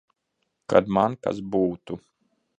[0.73, 2.01] Kad man kas būtu.